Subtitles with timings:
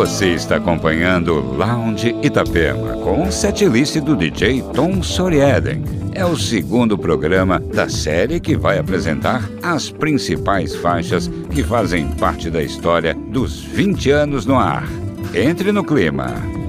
[0.00, 5.84] Você está acompanhando Lounge Itapema com o setlist do DJ Tom Sorieden.
[6.14, 12.48] É o segundo programa da série que vai apresentar as principais faixas que fazem parte
[12.48, 14.88] da história dos 20 anos no ar.
[15.34, 16.59] Entre no clima.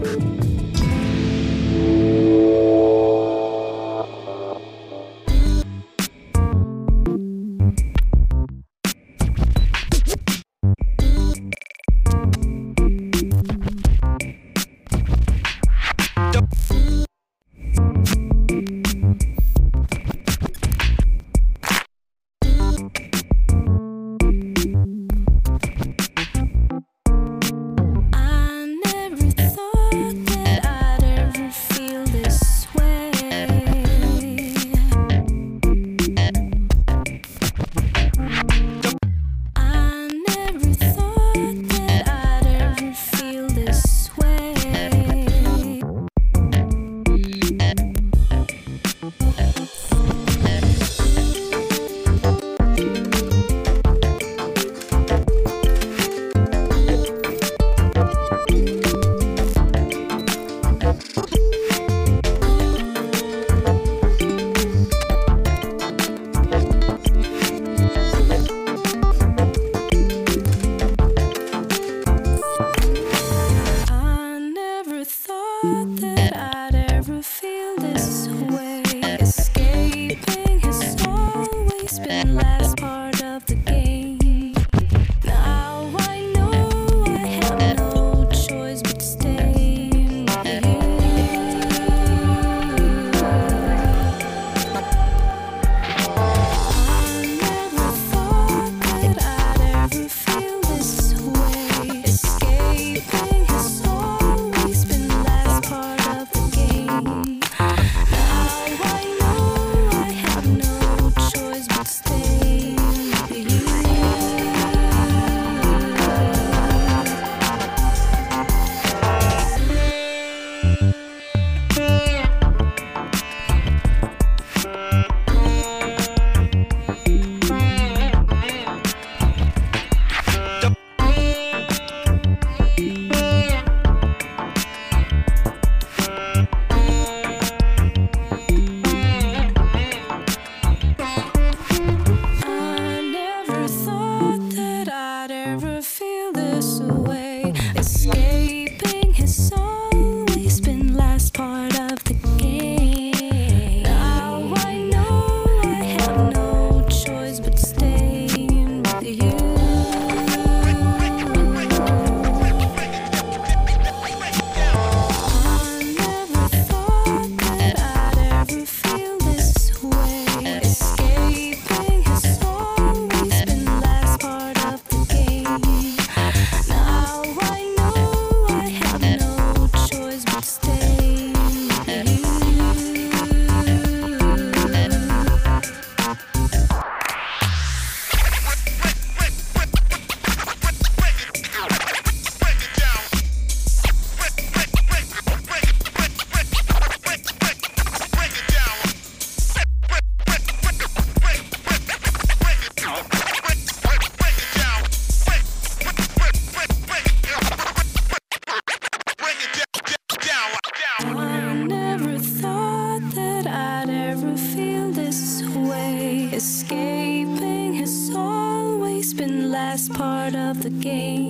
[220.82, 221.21] game.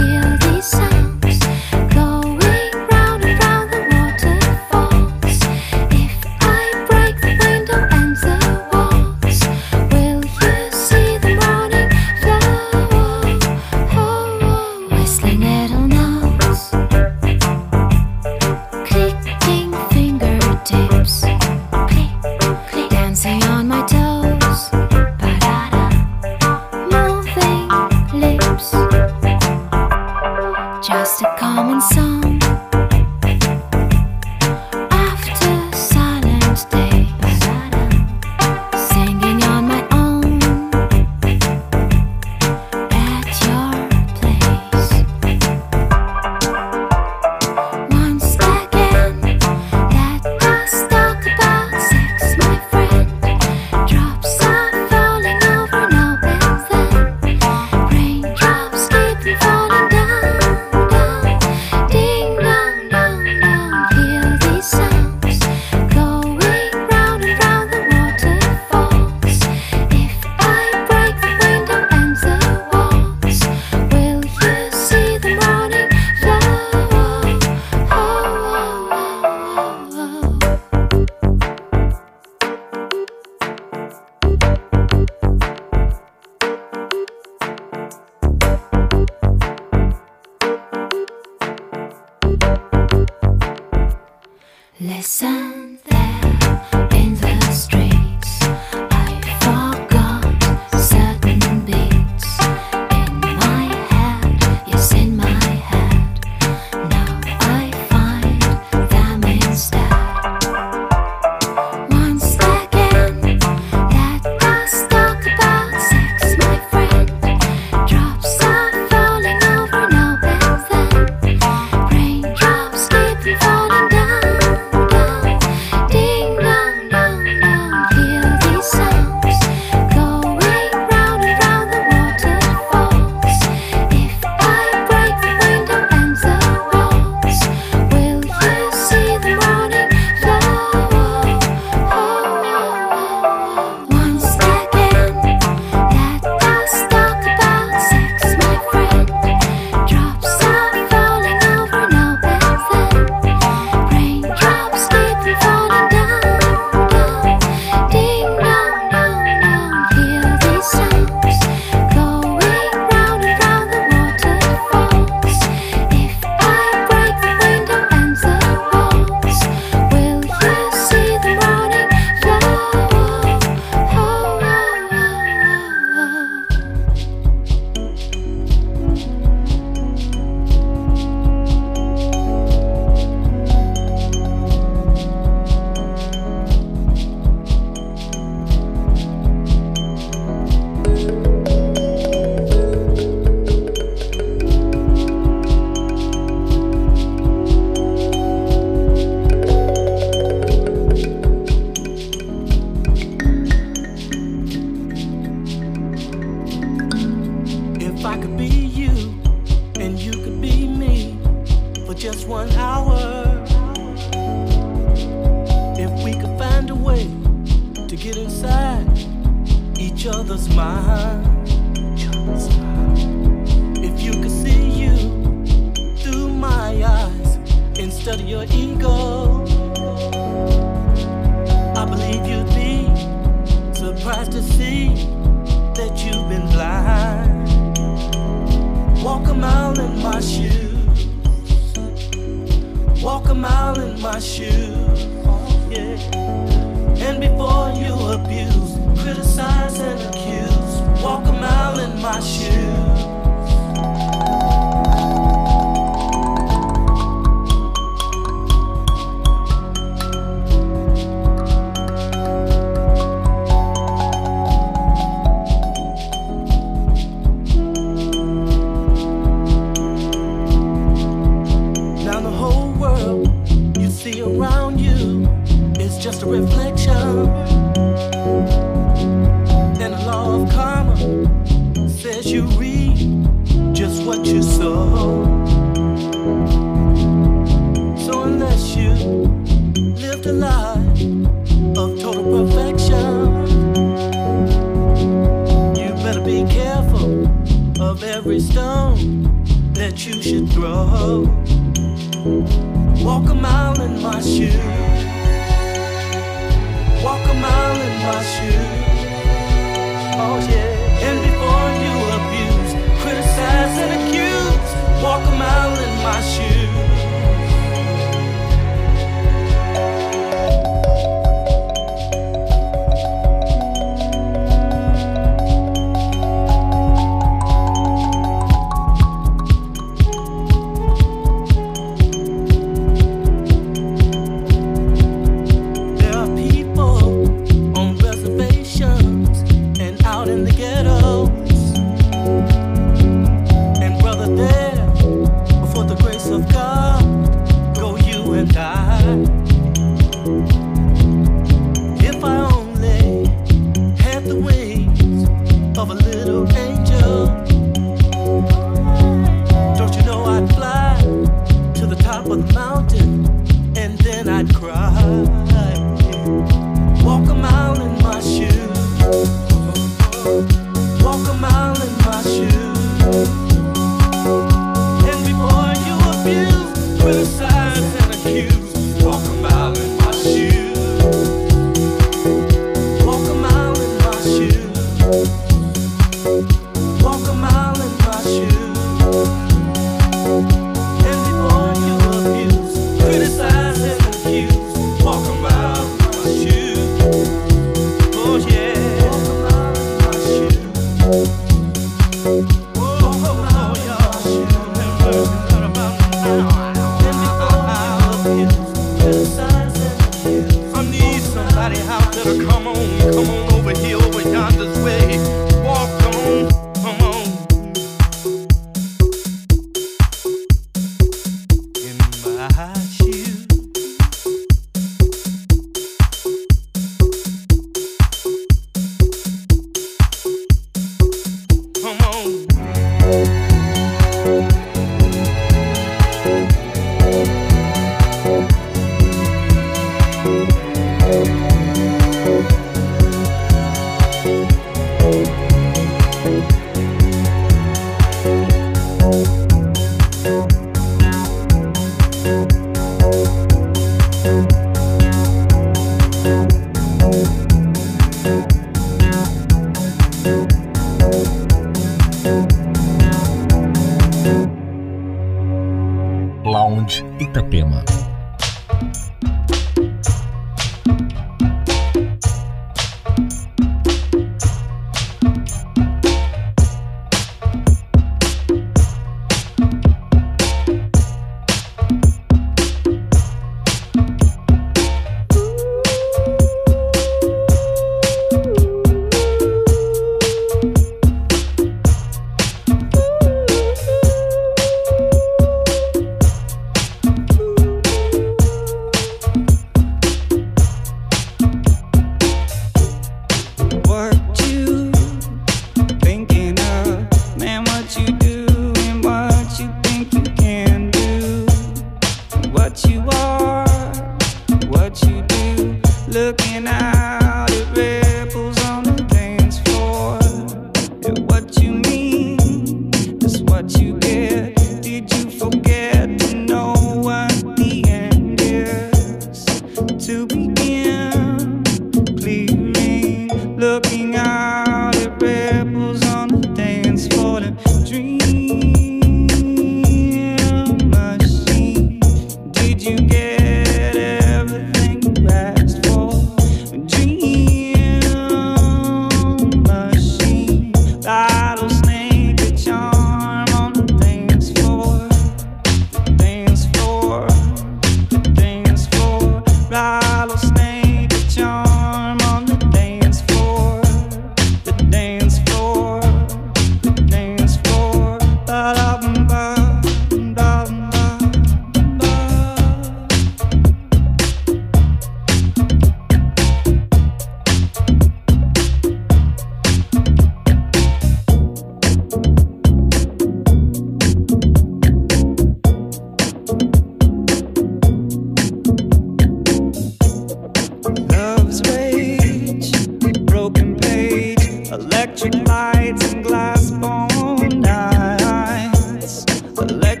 [599.67, 600.00] Select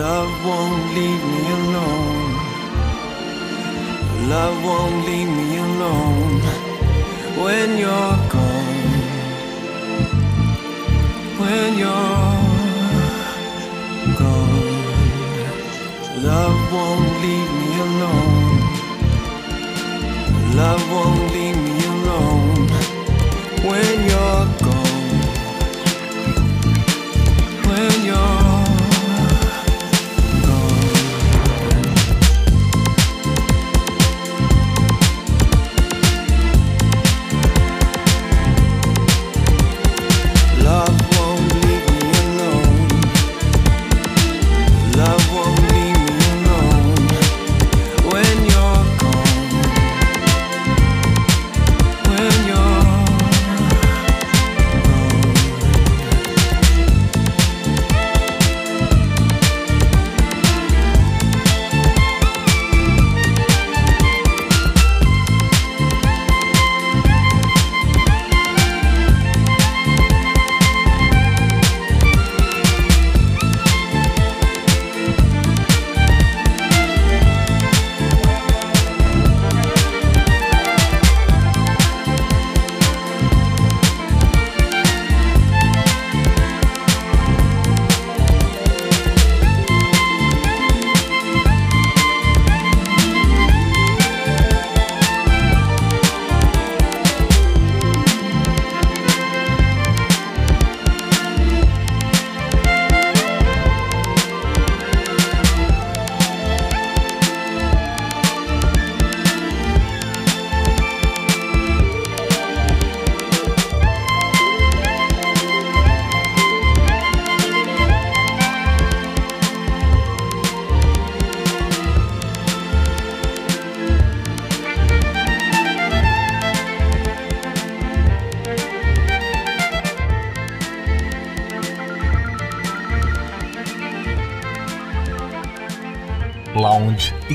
[0.00, 2.32] Love won't leave me alone.
[4.32, 6.40] Love won't leave me alone
[7.42, 8.80] when you're gone.
[11.42, 12.36] When you're
[14.22, 14.84] gone,
[16.30, 18.60] love won't leave me alone.
[20.60, 21.59] Love won't leave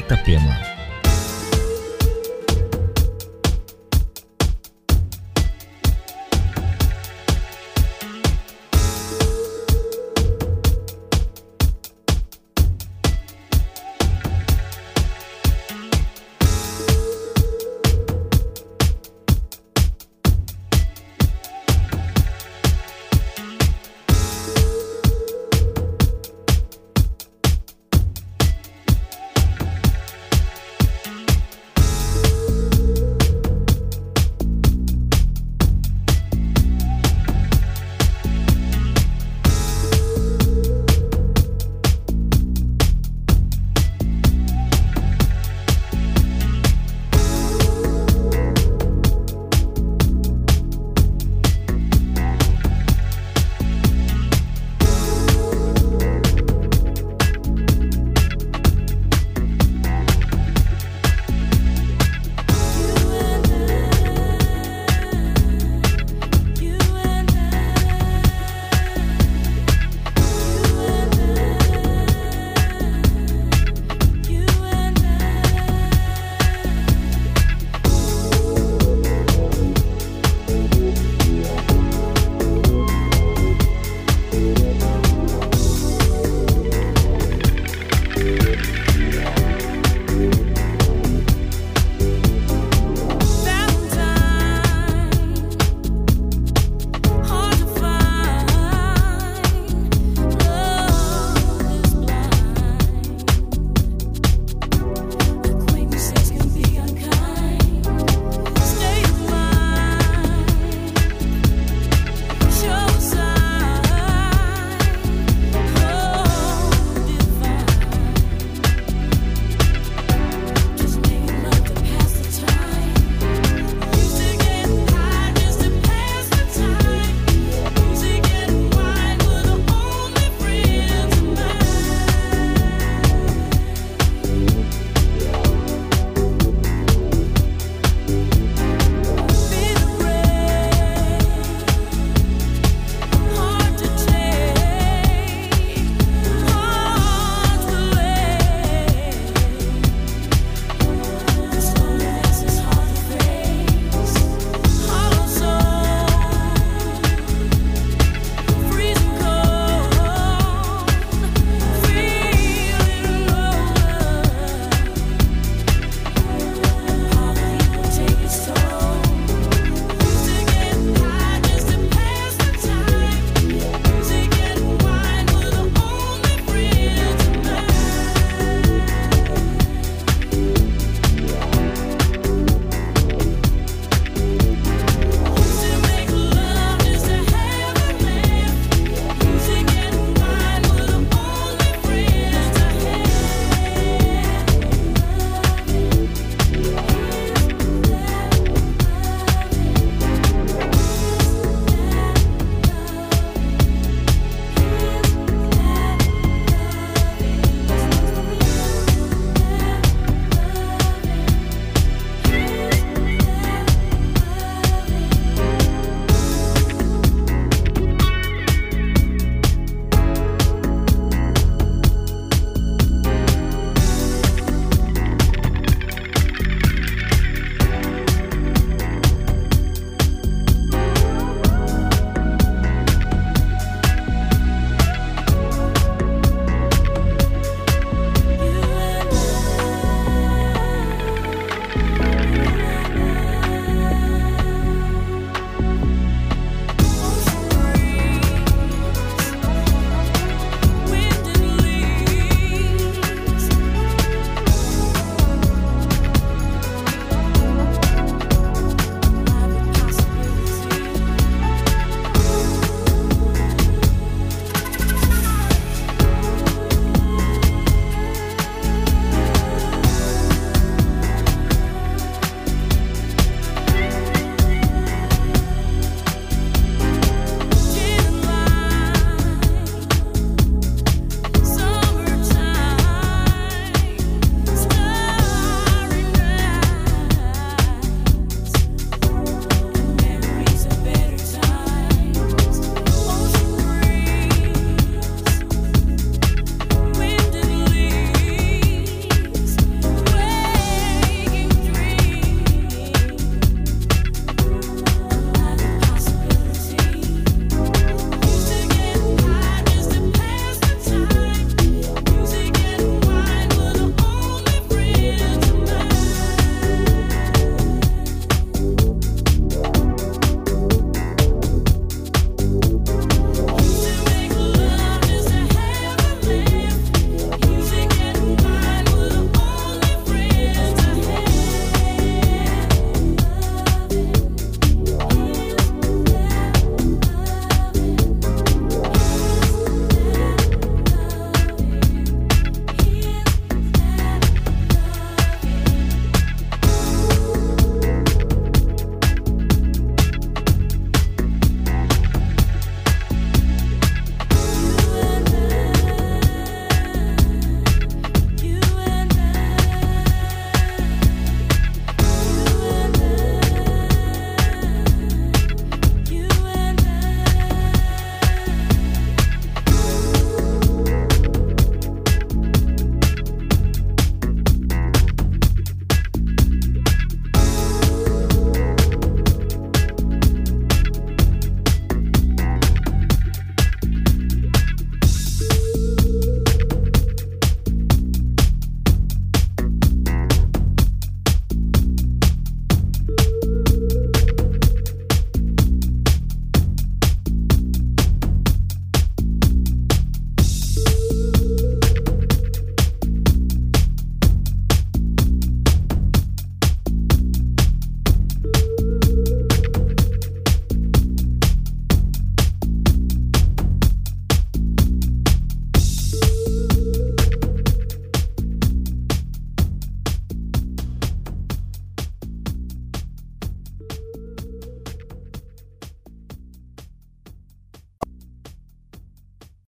[0.06, 0.75] Itapema.